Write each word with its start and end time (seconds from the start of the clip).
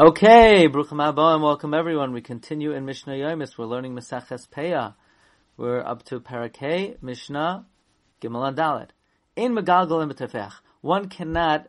Okay, 0.00 0.66
Bruchim 0.66 0.96
Haba 0.96 1.34
and 1.34 1.42
welcome 1.42 1.74
everyone. 1.74 2.14
We 2.14 2.22
continue 2.22 2.72
in 2.72 2.86
Mishnah 2.86 3.12
Yomis. 3.12 3.58
We're 3.58 3.66
learning 3.66 3.94
Masaches 3.94 4.48
Peah. 4.48 4.94
We're 5.58 5.82
up 5.82 6.04
to 6.04 6.20
Parakeh, 6.20 7.02
Mishnah, 7.02 7.66
Gimel 8.22 8.48
and 8.48 8.56
Dalet. 8.56 8.88
In 9.36 9.54
Megalgal 9.54 10.02
and 10.02 10.10
Betefech, 10.10 10.54
one 10.80 11.10
cannot 11.10 11.68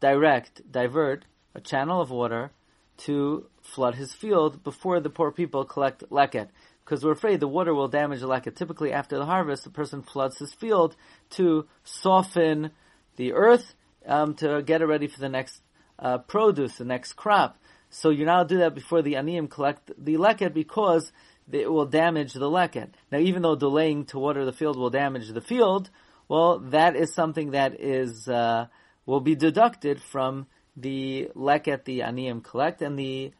direct, 0.00 0.62
divert 0.72 1.26
a 1.54 1.60
channel 1.60 2.00
of 2.00 2.10
water 2.10 2.50
to 2.96 3.44
flood 3.60 3.96
his 3.96 4.14
field 4.14 4.64
before 4.64 4.98
the 4.98 5.10
poor 5.10 5.30
people 5.30 5.66
collect 5.66 6.02
leket. 6.08 6.48
Because 6.82 7.04
we're 7.04 7.12
afraid 7.12 7.40
the 7.40 7.46
water 7.46 7.74
will 7.74 7.88
damage 7.88 8.20
the 8.20 8.26
leket. 8.26 8.56
Typically 8.56 8.90
after 8.90 9.18
the 9.18 9.26
harvest, 9.26 9.64
the 9.64 9.70
person 9.70 10.00
floods 10.00 10.38
his 10.38 10.54
field 10.54 10.96
to 11.28 11.66
soften 11.84 12.70
the 13.16 13.34
earth, 13.34 13.74
um, 14.06 14.32
to 14.36 14.62
get 14.62 14.80
it 14.80 14.86
ready 14.86 15.08
for 15.08 15.20
the 15.20 15.28
next 15.28 15.60
uh, 15.98 16.18
produce, 16.18 16.78
the 16.78 16.84
next 16.84 17.14
crop. 17.14 17.58
So 17.90 18.10
you 18.10 18.24
now 18.24 18.44
do 18.44 18.58
that 18.58 18.74
before 18.74 19.02
the 19.02 19.14
aniyim 19.14 19.48
collect 19.48 19.90
the 19.96 20.14
leket 20.14 20.52
because 20.52 21.12
it 21.50 21.70
will 21.70 21.86
damage 21.86 22.32
the 22.32 22.50
leket. 22.50 22.90
Now, 23.12 23.18
even 23.18 23.42
though 23.42 23.56
delaying 23.56 24.06
to 24.06 24.18
water 24.18 24.44
the 24.44 24.52
field 24.52 24.76
will 24.76 24.90
damage 24.90 25.28
the 25.28 25.40
field, 25.40 25.90
well, 26.28 26.58
that 26.58 26.96
is 26.96 27.14
something 27.14 27.52
that 27.52 27.80
is 27.80 28.28
uh, 28.28 28.66
will 29.06 29.20
be 29.20 29.36
deducted 29.36 30.02
from 30.02 30.46
the 30.76 31.30
leket 31.36 31.84
the 31.84 32.00
aniyim 32.00 32.42
collect, 32.42 32.82
and 32.82 32.98
the 32.98 33.32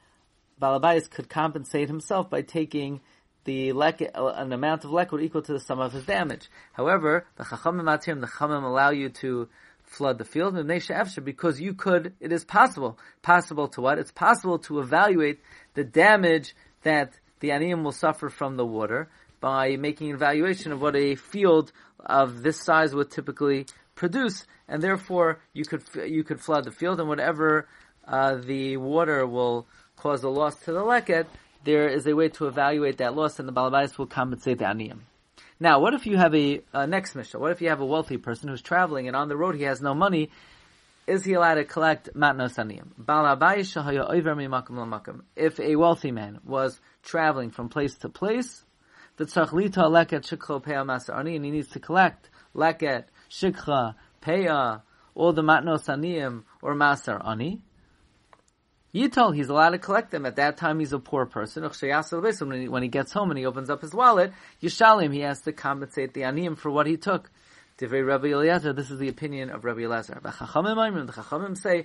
balabais 0.61 1.11
could 1.11 1.29
compensate 1.29 1.89
himself 1.89 2.31
by 2.31 2.43
taking 2.43 3.01
the 3.45 3.71
leket, 3.71 4.11
uh, 4.15 4.29
an 4.29 4.53
amount 4.53 4.85
of 4.85 4.91
leket 4.91 5.23
equal 5.23 5.43
to 5.43 5.53
the 5.53 5.61
sum 5.61 5.81
of 5.81 5.93
his 5.93 6.05
damage. 6.07 6.49
However, 6.73 7.27
the 7.37 7.45
chachamim 7.45 7.85
atim, 7.85 8.21
the 8.21 8.27
chachamim 8.27 8.63
allow 8.63 8.91
you 8.91 9.09
to 9.09 9.49
flood 9.87 10.19
the 10.19 10.25
field, 10.25 10.55
because 11.25 11.61
you 11.61 11.75
could, 11.75 12.15
it 12.21 12.33
is 12.33 12.45
possible. 12.45 12.99
Possible 13.23 13.69
to 13.69 13.81
what? 13.81 13.99
It's 13.99 14.13
possible 14.13 14.59
to 14.61 14.81
evaluate 14.81 15.41
the 15.75 15.85
damage 15.85 16.55
that 16.83 17.19
the 17.41 17.51
aniyim 17.51 17.83
will 17.83 17.93
suffer 17.93 18.29
from 18.29 18.57
the 18.57 18.67
water 18.67 19.09
by 19.41 19.77
making 19.77 20.11
an 20.11 20.17
evaluation 20.17 20.73
of 20.73 20.81
what 20.81 20.97
a 20.97 21.15
field 21.15 21.73
of 22.01 22.43
this 22.43 22.61
size 22.61 22.95
would 22.95 23.11
typically 23.11 23.67
produce, 23.95 24.47
and 24.69 24.83
therefore 24.83 25.41
you 25.53 25.65
could 25.65 25.83
you 26.07 26.25
could 26.25 26.41
flood 26.41 26.65
the 26.65 26.71
field, 26.71 27.01
and 27.01 27.09
whatever 27.09 27.69
uh, 28.07 28.37
the 28.37 28.77
water 28.77 29.27
will 29.27 29.67
cause 29.97 30.23
a 30.23 30.29
loss 30.29 30.57
to 30.61 30.73
the 30.73 30.81
leket, 30.81 31.27
there 31.65 31.89
is 31.89 32.07
a 32.07 32.15
way 32.15 32.29
to 32.29 32.47
evaluate 32.47 32.99
that 32.99 33.15
loss, 33.15 33.39
and 33.39 33.49
the 33.49 33.53
balabais 33.53 33.97
will 33.99 34.07
compensate 34.07 34.59
the 34.59 34.65
aniyim. 34.65 35.01
Now, 35.59 35.81
what 35.81 35.95
if 35.95 36.07
you 36.07 36.19
have 36.19 36.35
a 36.35 36.63
next 36.87 37.15
mishnah? 37.15 37.41
What 37.41 37.53
if 37.53 37.63
you 37.63 37.71
have 37.71 37.81
a 37.81 37.87
wealthy 37.87 38.19
person 38.19 38.51
who's 38.51 38.61
traveling 38.61 39.07
and 39.07 39.17
on 39.17 39.29
the 39.29 39.37
road 39.37 39.55
he 39.55 39.63
has 39.63 39.81
no 39.81 39.95
money? 39.95 40.31
Is 41.07 41.25
he 41.25 41.33
allowed 41.33 41.55
to 41.55 41.65
collect 41.65 42.11
matnos 42.15 42.57
aniyim? 42.59 42.89
If 45.37 45.61
a 45.61 45.77
wealthy 45.77 46.11
man 46.11 46.41
was 46.45 46.81
traveling 47.03 47.51
from 47.53 47.69
place 47.71 47.95
to 47.99 48.09
place, 48.09 48.65
the 49.17 49.25
tzachlita 49.25 49.85
leket 49.89 50.29
shikha 50.29 50.63
peah 50.63 50.85
maaser 50.85 51.17
ani, 51.17 51.37
and 51.37 51.45
he 51.45 51.51
needs 51.53 51.69
to 51.69 51.81
collect 51.81 52.29
leket, 52.55 53.05
shikha, 53.31 53.95
peah, 54.21 54.83
all 55.15 55.33
the 55.33 55.43
matnos 55.43 55.87
aniyim 55.87 56.43
or 56.61 56.75
maaser 56.75 57.25
ani. 57.27 57.63
Yital, 58.97 59.35
he's 59.35 59.49
allowed 59.51 59.71
to 59.71 59.79
collect 59.79 60.11
them. 60.11 60.25
At 60.25 60.37
that 60.37 60.57
time, 60.57 60.79
he's 60.81 60.95
a 60.95 60.99
poor 60.99 61.27
person. 61.27 61.63
When 61.63 62.83
he, 62.83 62.89
gets 62.89 63.13
home 63.13 63.31
and 63.31 63.39
he 63.39 63.45
opens 63.45 63.69
up 63.69 63.83
his 63.83 63.93
wallet, 63.93 64.33
Yishalim, 64.63 65.13
he 65.13 65.21
has 65.21 65.43
to 65.43 65.53
compensate 65.53 66.15
the 66.15 66.23
aniyim 66.23 66.57
for 66.57 66.71
what 66.71 66.87
he 66.87 66.97
took. 66.97 67.31
This 67.79 67.93
is 67.93 68.99
the 68.99 69.09
opinion 69.09 69.51
of 69.51 69.65
Rabbi 69.67 69.83
Eliezer. 69.83 70.19
The 70.23 70.31
Chachamim 70.31 71.59
say, 71.59 71.85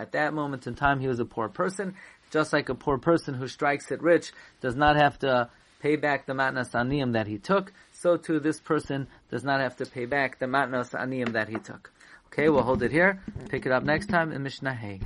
At 0.00 0.12
that 0.12 0.32
moment 0.32 0.66
in 0.66 0.74
time, 0.74 1.00
he 1.00 1.08
was 1.08 1.20
a 1.20 1.26
poor 1.26 1.48
person. 1.50 1.96
Just 2.30 2.54
like 2.54 2.70
a 2.70 2.74
poor 2.74 2.96
person 2.96 3.34
who 3.34 3.46
strikes 3.46 3.90
it 3.90 4.02
rich 4.02 4.32
does 4.62 4.74
not 4.74 4.96
have 4.96 5.18
to 5.18 5.50
pay 5.80 5.96
back 5.96 6.24
the 6.24 6.32
matnas 6.32 6.70
aniyim 6.70 7.12
that 7.12 7.26
he 7.26 7.36
took, 7.36 7.72
so 7.92 8.16
too 8.16 8.38
this 8.40 8.60
person 8.60 9.08
does 9.30 9.44
not 9.44 9.60
have 9.60 9.76
to 9.76 9.84
pay 9.84 10.06
back 10.06 10.38
the 10.38 10.46
matnas 10.46 10.92
aniyim 10.98 11.32
that 11.32 11.48
he 11.48 11.56
took. 11.56 11.92
Okay, 12.28 12.48
we'll 12.48 12.62
hold 12.62 12.82
it 12.82 12.92
here. 12.92 13.20
Pick 13.50 13.66
it 13.66 13.72
up 13.72 13.82
next 13.82 14.06
time 14.06 14.32
in 14.32 14.42
Mishnah 14.42 14.74
Hay. 14.74 15.00